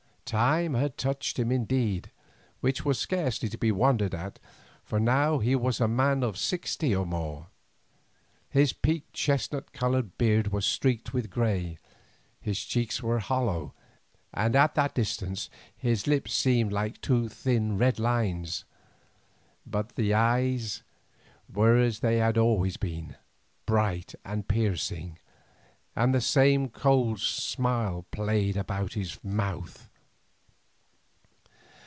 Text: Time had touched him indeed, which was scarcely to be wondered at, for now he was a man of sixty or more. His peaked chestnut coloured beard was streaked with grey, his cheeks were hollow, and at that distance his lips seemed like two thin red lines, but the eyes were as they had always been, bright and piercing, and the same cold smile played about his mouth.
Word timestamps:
Time 0.23 0.75
had 0.75 0.97
touched 0.97 1.37
him 1.37 1.51
indeed, 1.51 2.09
which 2.61 2.85
was 2.85 2.97
scarcely 2.97 3.49
to 3.49 3.57
be 3.57 3.69
wondered 3.69 4.15
at, 4.15 4.39
for 4.81 4.97
now 4.97 5.39
he 5.39 5.57
was 5.57 5.81
a 5.81 5.89
man 5.89 6.23
of 6.23 6.37
sixty 6.37 6.95
or 6.95 7.05
more. 7.05 7.47
His 8.49 8.71
peaked 8.71 9.11
chestnut 9.11 9.73
coloured 9.73 10.17
beard 10.17 10.47
was 10.47 10.65
streaked 10.65 11.11
with 11.11 11.29
grey, 11.29 11.79
his 12.39 12.63
cheeks 12.63 13.03
were 13.03 13.19
hollow, 13.19 13.73
and 14.33 14.55
at 14.55 14.73
that 14.75 14.95
distance 14.95 15.49
his 15.75 16.07
lips 16.07 16.33
seemed 16.33 16.71
like 16.71 17.01
two 17.01 17.27
thin 17.27 17.77
red 17.77 17.99
lines, 17.99 18.63
but 19.67 19.97
the 19.97 20.13
eyes 20.13 20.81
were 21.53 21.75
as 21.77 21.99
they 21.99 22.19
had 22.19 22.37
always 22.37 22.77
been, 22.77 23.17
bright 23.65 24.15
and 24.23 24.47
piercing, 24.47 25.19
and 25.93 26.15
the 26.15 26.21
same 26.21 26.69
cold 26.69 27.19
smile 27.19 28.05
played 28.11 28.55
about 28.55 28.93
his 28.93 29.21
mouth. 29.25 29.89